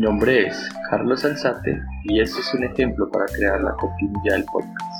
[0.00, 4.96] nombre es Carlos Alzate y este es un ejemplo para crear la cortinilla del podcast.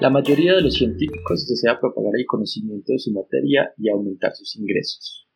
[0.00, 4.56] La mayoría de los científicos desea propagar el conocimiento de su materia y aumentar sus
[4.56, 5.28] ingresos.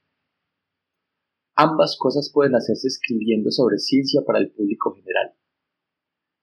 [1.56, 5.34] Ambas cosas pueden hacerse escribiendo sobre ciencia para el público general.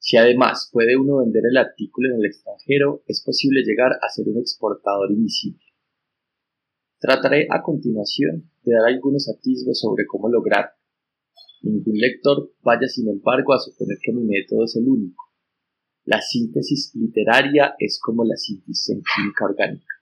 [0.09, 4.27] Si además puede uno vender el artículo en el extranjero, es posible llegar a ser
[4.27, 5.61] un exportador invisible.
[6.99, 10.73] Trataré a continuación de dar algunos atisbos sobre cómo lograrlo.
[11.61, 15.25] Ningún lector vaya sin embargo a suponer que mi método es el único.
[16.05, 19.93] La síntesis literaria es como la síntesis en química orgánica.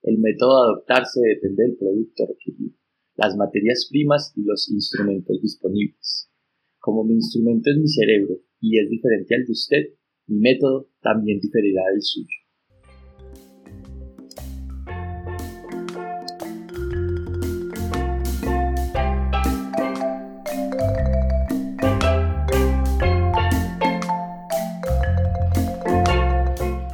[0.00, 2.72] El método a adoptarse depende del producto requerido,
[3.14, 6.30] las materias primas y los instrumentos disponibles.
[6.78, 9.82] Como mi instrumento es mi cerebro y es diferente al de usted,
[10.26, 12.28] mi método también diferirá del suyo.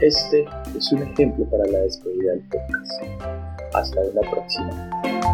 [0.00, 0.44] Este
[0.78, 3.02] es un ejemplo para la despedida del podcast.
[3.74, 5.25] Hasta la próxima.